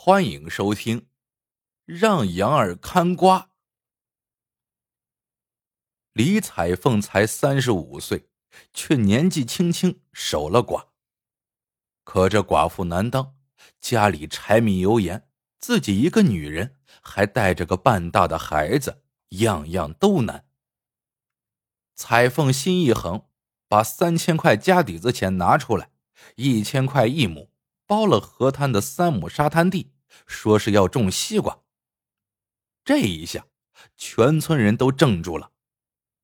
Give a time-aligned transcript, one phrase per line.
[0.00, 1.00] 欢迎收听
[1.84, 3.40] 《让杨儿看瓜》。
[6.12, 8.30] 李彩凤才三十五岁，
[8.72, 10.90] 却年纪轻轻守了寡。
[12.04, 13.34] 可这寡妇难当，
[13.80, 20.46] 家里柴米油盐，自己一个女人还带着个半大的孩子，样样都难。
[21.96, 23.26] 彩凤心一横，
[23.66, 25.90] 把三千块家底子钱拿出来，
[26.36, 27.50] 一千块一亩。
[27.88, 29.92] 包了河滩的三亩沙滩地，
[30.26, 31.60] 说是要种西瓜。
[32.84, 33.46] 这一下，
[33.96, 35.52] 全村人都怔住了。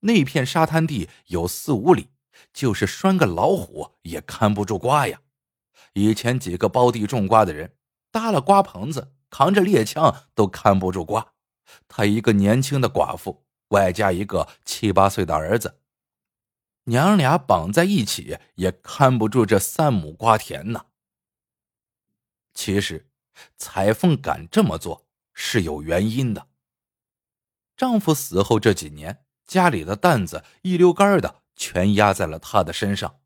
[0.01, 2.11] 那片沙滩地有四五里，
[2.53, 5.23] 就是拴个老虎也看不住瓜呀。
[5.95, 7.75] 以前几个包地种瓜的人，
[8.11, 11.33] 搭了瓜棚子，扛着猎枪都看不住瓜。
[11.89, 15.81] 他一个年轻的寡妇，外加一个七八岁的儿子，
[16.85, 20.85] 娘俩绑在一起也看不住这三亩瓜田呢。
[22.55, 23.09] 其实，
[23.57, 26.49] 彩凤敢这么做是有原因的。
[27.77, 33.21] 丈夫死后这几年，家里的担子一溜干的全压在了她的身上。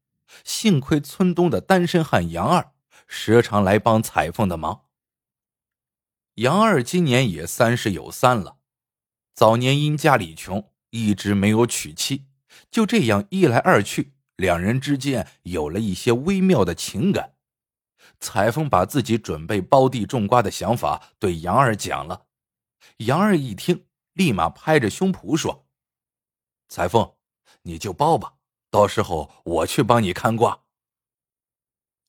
[0.44, 2.72] 幸亏村东的单身汉杨二
[3.06, 4.86] 时常来帮彩凤的忙。
[6.34, 8.58] 杨二今年也三十有三了，
[9.34, 12.26] 早年因家里穷，一直没有娶妻。
[12.70, 17.34] 就这样一来二去，两人之间有了一些微妙的情感。
[18.20, 22.26] 彩凤把自己准备包地种瓜的想法对杨二讲了，
[22.98, 25.66] 杨二一听，立马拍着胸脯说
[26.68, 27.14] ：“彩凤，
[27.62, 28.34] 你就包吧，
[28.70, 30.64] 到时候我去帮你看瓜。”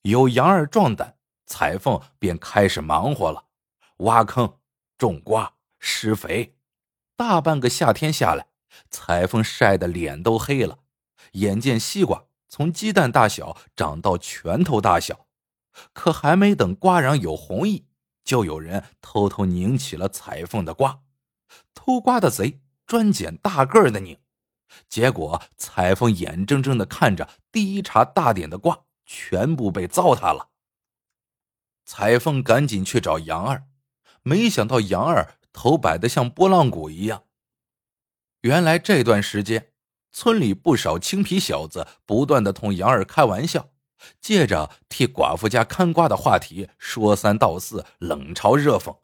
[0.02, 1.16] 有杨二壮胆，
[1.46, 3.46] 彩凤便开始忙活了，
[3.98, 4.58] 挖坑、
[4.98, 6.56] 种瓜、施肥。
[7.16, 8.48] 大半个夏天下来，
[8.90, 10.80] 彩凤晒得脸都黑了，
[11.32, 15.26] 眼见西瓜从鸡蛋大小长到拳头大小。
[15.92, 17.86] 可还没等瓜瓤有红意，
[18.24, 21.02] 就有人偷偷拧起了彩凤的瓜。
[21.74, 24.18] 偷瓜的贼专捡大个儿的拧，
[24.88, 30.48] 结果彩凤眼睁睁的看着第一茬大点的瓜全部被糟蹋了。
[31.84, 33.64] 彩凤赶紧去找杨二，
[34.22, 37.24] 没想到杨二头摆得像拨浪鼓一样。
[38.42, 39.72] 原来这段时间，
[40.12, 43.70] 村里不少青皮小子不断的同杨二开玩笑。
[44.20, 48.98] 借着替寡妇家看瓜的话题说三道四，冷嘲热讽。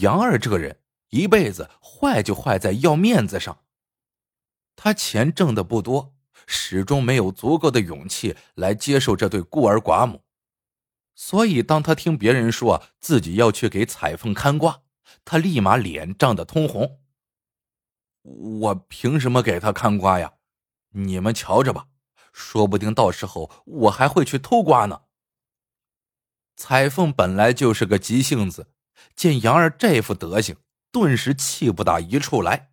[0.00, 3.64] 杨二这个人一辈子坏就坏在要面子上。
[4.76, 6.14] 他钱挣的不多，
[6.46, 10.22] 始终没有足够的勇气来接受这对孤儿寡母。
[11.14, 14.82] 所以，当他听别人说自己要去给彩凤看瓜，
[15.24, 17.00] 他立马脸涨得通红。
[18.22, 20.32] 我凭什么给他看瓜呀？
[20.94, 21.88] 你们瞧着吧。
[22.32, 25.02] 说不定到时候我还会去偷瓜呢。
[26.56, 28.72] 彩凤本来就是个急性子，
[29.14, 30.56] 见杨二这副德行，
[30.90, 32.72] 顿时气不打一处来。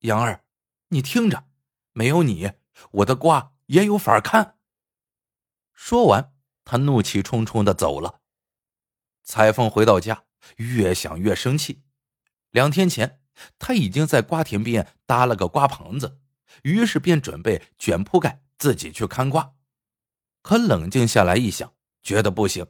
[0.00, 0.44] 杨二，
[0.88, 1.44] 你听着，
[1.92, 2.52] 没有你，
[2.92, 4.58] 我的瓜也有法看。
[5.74, 6.34] 说完，
[6.64, 8.20] 他怒气冲冲的走了。
[9.22, 10.24] 彩凤回到家，
[10.56, 11.82] 越想越生气。
[12.50, 13.20] 两天前，
[13.58, 16.20] 他已经在瓜田边搭了个瓜棚子。
[16.62, 19.52] 于是便准备卷铺盖自己去看瓜，
[20.42, 21.72] 可冷静下来一想，
[22.02, 22.66] 觉得不行。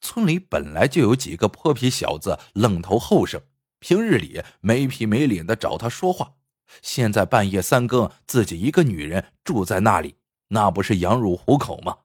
[0.00, 3.40] 村里本来就有几个泼皮小子愣头后生，
[3.78, 6.34] 平日里没皮没脸的找他说话，
[6.80, 10.16] 现在半夜三更自己一个女人住在那里，
[10.48, 11.98] 那不是羊入虎口吗？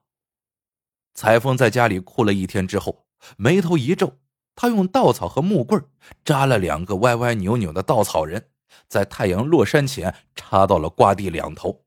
[1.14, 3.06] 裁缝在家里哭了一天之后，
[3.36, 4.18] 眉头一皱，
[4.54, 5.82] 他用稻草和木棍
[6.24, 8.50] 扎了两个歪歪扭扭的稻草人。
[8.88, 11.84] 在太阳落山前插到了瓜地两头。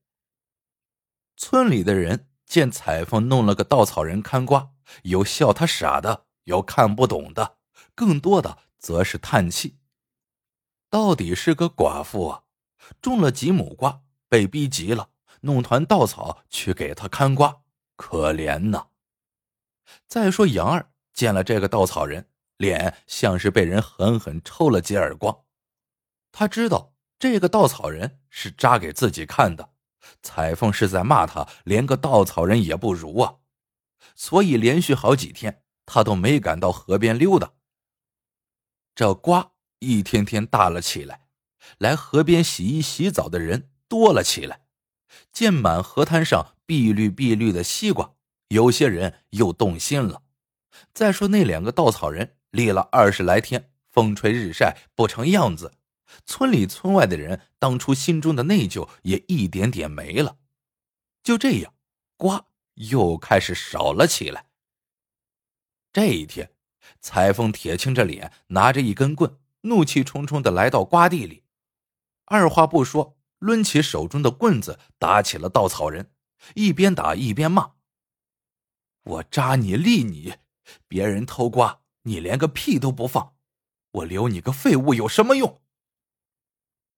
[1.37, 4.71] 村里的人见彩凤弄了个稻草人看瓜，
[5.03, 7.57] 有笑他傻的，有看不懂的，
[7.93, 9.77] 更多的则是叹气。
[10.89, 12.43] 到底是个寡妇啊，
[13.01, 15.09] 种了几亩瓜，被逼急了，
[15.41, 17.63] 弄团稻草去给他看瓜，
[17.95, 18.87] 可怜呐。
[20.07, 25.44] 再说杨二见了这个稻草人，脸像是被人狠狠抽了几耳光。
[26.37, 29.69] 他知道这个稻草人是扎给自己看的，
[30.21, 33.35] 彩凤是在骂他连个稻草人也不如啊，
[34.15, 37.53] 所以连续好几天他都没敢到河边溜达。
[38.93, 41.21] 这瓜一天天大了起来，
[41.77, 44.65] 来河边洗衣洗澡的人多了起来，
[45.31, 48.13] 见满河滩上碧绿碧绿的西瓜，
[48.49, 50.23] 有些人又动心了。
[50.93, 55.71] 再说那两个稻草人立了二十来天，风吹日晒不成样子。
[56.25, 60.37] 村里村外的人当初心中的内疚也一点点没了，
[61.23, 61.73] 就这样，
[62.17, 64.47] 瓜又开始少了起来。
[65.91, 66.51] 这一天，
[66.99, 71.43] 裁缝铁青着脸，拿着一根棍，怒气冲冲的来到瓜地里，
[72.25, 76.11] 二话不说，抡起手中的棍子打起了稻草人，
[76.53, 77.73] 一边打一边骂
[79.03, 80.35] ：“我扎你立你，
[80.87, 83.35] 别人偷瓜，你连个屁都不放，
[83.91, 85.61] 我留你个废物有什么用？”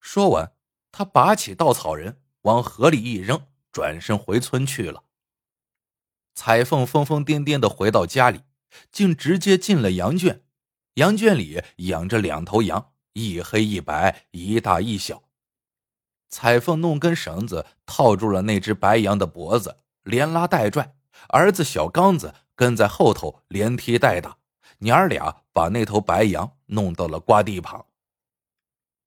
[0.00, 0.52] 说完，
[0.90, 5.04] 他拔起稻草人往河里一扔，转身回村去了。
[6.34, 8.42] 彩凤疯疯癫癫的回到家里，
[8.92, 10.42] 竟直接进了羊圈。
[10.94, 15.24] 羊圈里养着两头羊，一黑一白，一大一小。
[16.28, 20.94] 彩凤弄根绳子套住了那只白羊的脖子，连拉带拽，
[21.28, 24.36] 儿子小刚子跟在后头连踢带打，
[24.78, 27.86] 娘儿俩把那头白羊弄到了瓜地旁。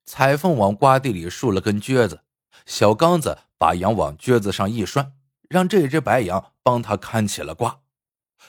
[0.04, 2.22] 彩凤往瓜地里竖了根撅子，
[2.66, 5.14] 小刚子把羊往撅子上一拴。
[5.48, 7.82] 让这只白羊帮他看起了瓜，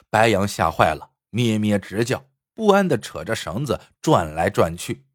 [0.09, 5.05] 白羊吓坏了，咩咩直叫，不安的扯着绳子转来转去。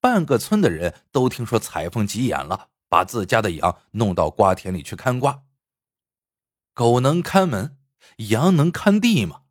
[0.00, 5.42] 半个村的人都听说彩凤急眼了，把自家的羊弄到瓜田里去看瓜。
[6.72, 7.76] 狗能看门，
[8.30, 9.42] 羊能看地吗？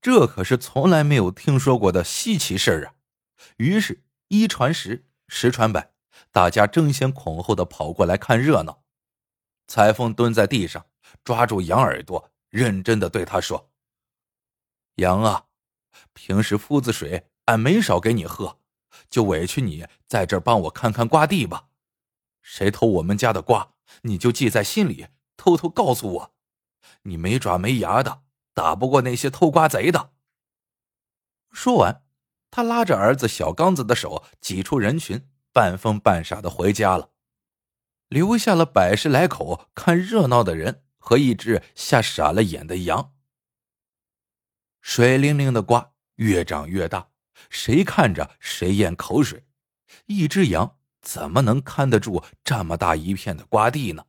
[0.00, 2.94] 这可是从来没有听说过的稀奇事儿啊！
[3.56, 5.92] 于是，一传十，十传百，
[6.30, 8.82] 大家争先恐后的跑过来看热闹。
[9.66, 10.84] 裁缝蹲在地上。
[11.24, 13.72] 抓住羊耳朵，认真的对他说
[14.96, 15.46] ：“羊啊，
[16.12, 18.60] 平时夫子水俺没少给你喝，
[19.08, 21.68] 就委屈你在这儿帮我看看瓜地吧。
[22.42, 23.72] 谁偷我们家的瓜，
[24.02, 26.34] 你就记在心里，偷偷告诉我。
[27.02, 28.22] 你没爪没牙的，
[28.54, 30.12] 打不过那些偷瓜贼的。”
[31.50, 32.04] 说完，
[32.50, 37.10] 他拉着儿子小刚子的手，挤出人群，半疯半傻的回家了，
[38.08, 40.82] 留下了百十来口看热闹的人。
[41.02, 43.14] 和一只吓傻了眼的羊。
[44.82, 47.08] 水灵灵的瓜越长越大，
[47.48, 49.46] 谁看着谁咽口水。
[50.04, 54.04] 一只羊怎么能看得住这么大一片的瓜地呢？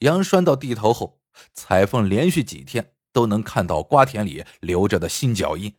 [0.00, 1.20] 羊拴到地头后，
[1.54, 5.72] 彩凤连续几天都能看到瓜田里留着的新脚印。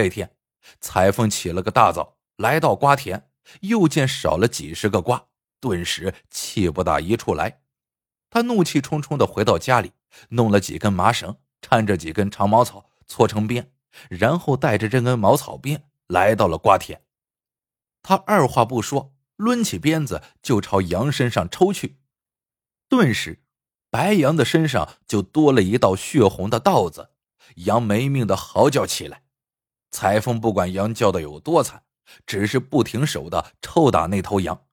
[0.00, 0.30] 这天，
[0.78, 3.28] 彩凤起了个大早，来到瓜田，
[3.62, 5.26] 又见少了几十个瓜，
[5.58, 7.62] 顿时气不打一处来。
[8.30, 9.90] 他怒气冲冲的回到家里，
[10.28, 13.72] 弄了几根麻绳，缠着几根长茅草，搓成鞭，
[14.08, 17.02] 然后带着这根茅草鞭来到了瓜田。
[18.00, 21.98] 他二话不说，抡起鞭子就朝羊身上抽去。
[22.88, 23.42] 顿时，
[23.90, 27.10] 白羊的身上就多了一道血红的道子，
[27.56, 29.24] 羊没命的嚎叫起来。
[29.90, 31.82] 裁缝不管羊叫的有多惨，
[32.26, 34.66] 只是不停手的抽打那头羊，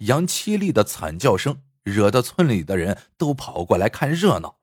[0.00, 1.62] 羊凄厉的惨叫声。
[1.84, 4.58] 惹得村里的人都跑过来看热闹。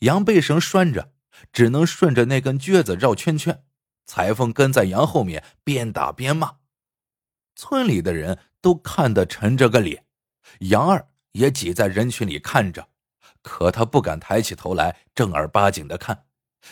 [0.00, 1.12] 羊被绳拴着，
[1.52, 3.64] 只能顺着那根撅子绕圈圈。
[4.06, 6.58] 裁缝跟在羊后面，边打边骂。
[7.56, 10.06] 村里的人都看得沉着个脸，
[10.60, 12.88] 杨二也挤在人群里看着，
[13.42, 16.26] 可他不敢抬起头来正儿八经的看，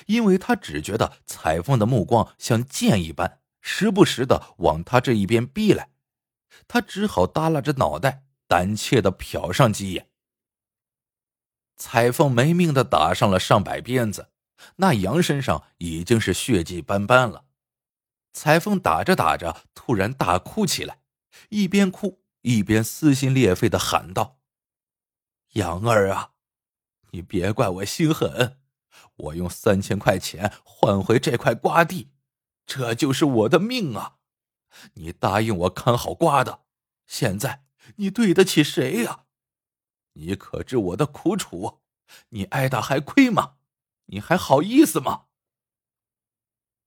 [0.06, 5.90] 因为他只觉得彩凤的目光像剑一般，时不时的往他这一边逼来。
[6.68, 8.24] 他只好耷拉着脑袋。
[8.48, 10.10] 胆怯的瞟上几眼，
[11.74, 14.30] 彩凤没命的打上了上百鞭子，
[14.76, 17.46] 那羊身上已经是血迹斑斑了。
[18.34, 20.98] 彩凤打着打着，突然大哭起来，
[21.48, 24.38] 一边哭一边撕心裂肺的喊道
[25.54, 26.32] ：“羊儿啊，
[27.12, 28.58] 你别怪我心狠，
[29.22, 32.10] 我用三千块钱换回这块瓜地，
[32.66, 34.16] 这就是我的命啊！
[34.94, 36.62] 你答应我看好瓜的，
[37.06, 37.64] 现在……”
[37.96, 39.24] 你对得起谁呀？
[40.12, 41.80] 你可知我的苦楚？
[42.28, 43.54] 你挨打还亏吗？
[44.06, 45.24] 你还好意思吗？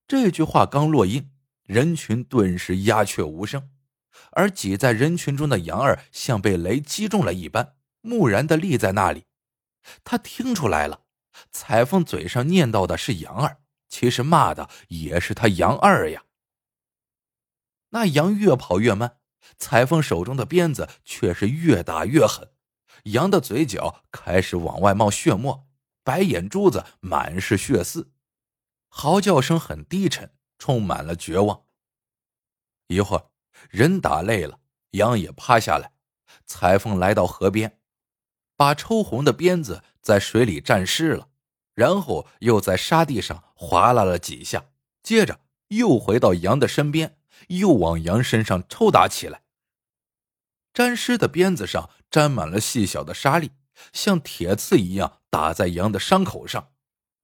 [0.08, 1.32] 这句话刚落音，
[1.64, 3.72] 人群顿时鸦雀无声，
[4.32, 9.26] 而挤在人群中的杨二像被雷击中了一般，木然的立在那里。
[10.06, 11.05] 他听出来了，
[11.52, 16.24] 彩凤嘴上念叨的是杨二，其实骂的也是他杨二呀。
[17.90, 19.20] 那羊越跑越慢。
[19.60, 22.52] 彩凤手中的鞭子却是越打越狠，
[23.04, 25.68] 羊的嘴角开始往外冒血沫，
[26.04, 28.12] 白眼珠子满是血丝，
[28.90, 31.66] 嚎叫声很低沉，充满了绝望。
[32.88, 33.30] 一会儿，
[33.70, 34.60] 人打累了，
[34.92, 35.94] 羊也趴下来。
[36.48, 37.80] 彩凤来到河边，
[38.58, 41.30] 把抽红的鞭子在水里沾湿了，
[41.74, 44.66] 然后又在沙地上划拉了几下，
[45.02, 47.18] 接着又回到羊的身边。
[47.50, 49.42] 又往羊身上抽打起来。
[50.74, 53.52] 沾湿的鞭子上沾满了细小的沙粒，
[53.92, 56.72] 像铁刺一样打在羊的伤口上。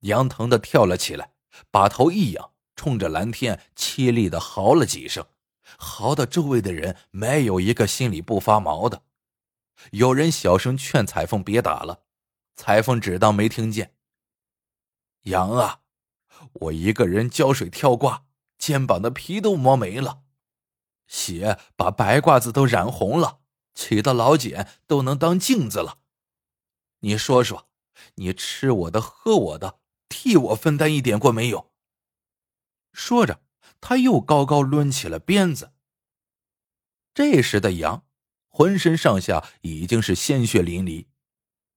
[0.00, 1.32] 羊疼的跳了起来，
[1.70, 5.26] 把头一仰，冲着蓝天凄厉的嚎了几声，
[5.78, 9.02] 嚎得周围的人没有一个心里不发毛的。
[9.92, 12.02] 有人小声劝彩凤别打了，
[12.54, 13.94] 裁缝只当没听见。
[15.22, 15.80] 羊啊，
[16.52, 18.26] 我一个人浇水挑瓜，
[18.58, 20.22] 肩膀的皮都磨没了，
[21.06, 23.40] 血把白褂子都染红了，
[23.74, 25.98] 起的老茧都能当镜子了。
[27.00, 27.68] 你说说，
[28.16, 31.72] 你吃我的，喝我的，替我分担一点过没有？
[32.92, 33.42] 说着，
[33.80, 35.72] 他又高高抡起了鞭子。
[37.14, 38.04] 这时的羊，
[38.48, 41.06] 浑身上下已经是鲜血淋漓，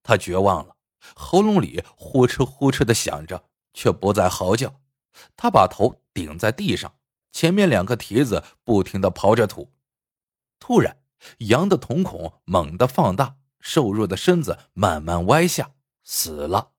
[0.05, 0.77] 他绝望了，
[1.15, 4.79] 喉咙里呼哧呼哧的响着，却不再嚎叫。
[5.35, 6.95] 他把头顶在地上，
[7.31, 9.73] 前面两个蹄子不停的刨着土。
[10.59, 11.01] 突然，
[11.39, 15.71] 羊的瞳孔猛地放大，瘦弱的身子慢慢歪下，
[16.03, 16.73] 死了。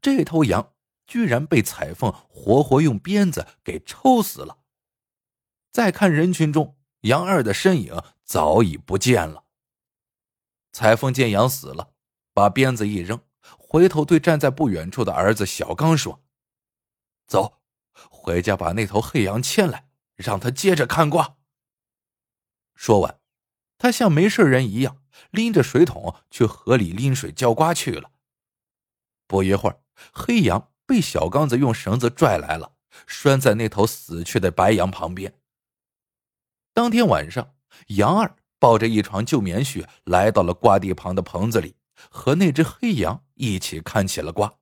[0.00, 0.72] 这头羊。
[1.04, 4.60] 居然被彩凤活活用鞭子给抽死了。
[5.70, 9.44] 再看人群中，杨二的身影早已不见了。
[10.72, 11.91] 彩凤见羊死了，
[12.32, 16.22] 把鞭子一扔，回头对站在不远处的儿子小刚说
[17.26, 17.60] ：“走，
[17.92, 21.36] 回家把那头黑羊牵来，让他接着看卦。”
[22.74, 23.20] 说完，
[23.78, 28.10] 他像没事人一样，拎着水桶去河里拎水浇瓜去了。
[29.26, 29.80] 不一会儿，
[30.12, 30.70] 黑羊。
[30.84, 32.74] 被小刚子用绳子拽来了，
[33.06, 35.32] 拴在那头死去的白羊旁边。
[36.74, 37.54] 当天晚上，
[37.86, 44.54] 杨二抱着一床旧棉絮来到了瓜地旁的棚子里，和那只黑羊一起看起了瓜。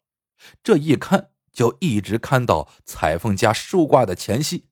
[0.63, 4.69] 这一看就一直看到彩凤家收瓜的前夕。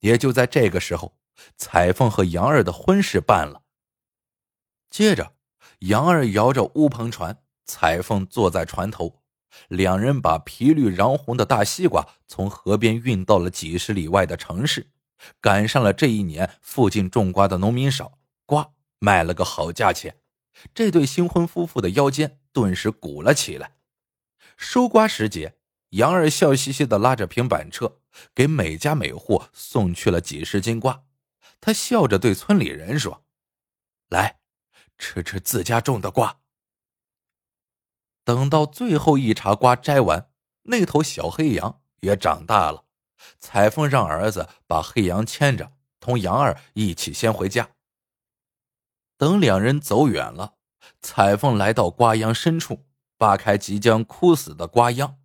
[0.00, 1.16] 也就在这个时候，
[1.56, 3.62] 彩凤和杨二的婚事办了。
[4.88, 5.34] 接着，
[5.80, 9.22] 杨二摇着乌篷船，彩凤坐在船头。
[9.68, 14.90] 两人把皮绿瓤红的大西瓜从河边运到了几十里外的城市，
[15.40, 20.19] 赶上了这一年附近种瓜的农民少，瓜卖了个好价钱。
[20.74, 23.76] 这对新婚夫妇的腰间顿时鼓了起来。
[24.56, 25.56] 收瓜时节，
[25.90, 27.98] 杨二笑嘻嘻的拉着平板车，
[28.34, 31.04] 给每家每户送去了几十斤瓜。
[31.60, 33.24] 他笑着对村里人说
[34.08, 34.40] ：“来，
[34.98, 36.40] 吃吃自家种的瓜。”
[38.24, 40.30] 等到最后一茬瓜摘完，
[40.64, 42.84] 那头小黑羊也长大了。
[43.38, 47.70] 彩凤让儿子把黑羊牵着，同杨二一起先回家。
[49.20, 50.54] 等两人走远了，
[51.02, 52.86] 彩凤来到瓜秧深处，
[53.18, 55.18] 扒开即将枯死的瓜秧，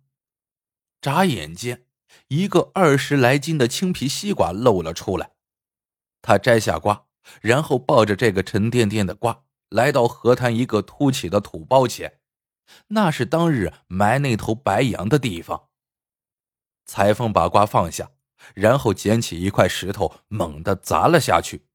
[1.00, 1.86] 眨眼间，
[2.28, 5.30] 一个二十来斤的青皮西瓜露了出来。
[6.20, 7.06] 他摘下瓜，
[7.40, 12.20] 然后抱着这个沉甸甸的瓜，来到河滩一个凸起的土包前。
[12.88, 15.68] 那是当日埋那头白羊的地方。
[16.84, 18.10] 裁缝把瓜放下，
[18.52, 21.65] 然后捡起一块石头，猛地砸了下去，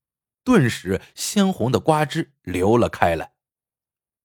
[0.43, 3.33] 顿时鲜红的瓜汁流了开来。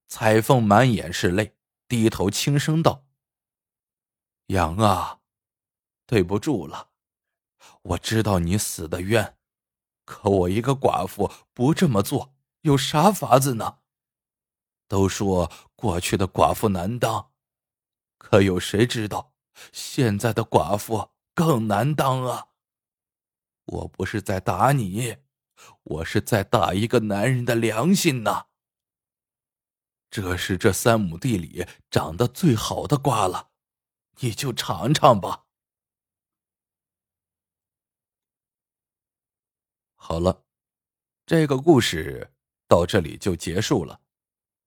[0.09, 1.57] 彩凤满眼是泪，
[1.89, 3.07] 低头轻声道
[4.49, 5.21] ：“杨啊，
[6.07, 6.91] 对不住了，
[7.83, 9.37] 我知道你死的冤，
[10.05, 13.79] 可我一个寡妇不这么做，有啥法子呢？”
[14.89, 17.33] 都说过去的寡妇难当，
[18.17, 19.35] 可有谁知道
[19.73, 22.51] 现在的寡妇更难当啊！
[23.65, 25.17] 我不是在打你，
[25.83, 28.47] 我是在打一个男人的良心呐。
[30.11, 33.51] 这是这三亩地里长得最好的瓜了，
[34.21, 35.45] 你就尝尝吧。
[39.95, 40.45] 好了，
[41.27, 42.33] 这个故事
[42.69, 44.01] 到这里就结束了。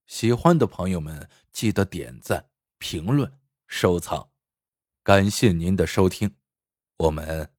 [0.05, 4.31] 喜欢的朋友们，记得点赞、评论、收藏，
[5.01, 6.35] 感谢您的收听，
[6.97, 7.53] 我们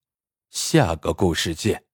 [0.51, 1.90] 下个故事见。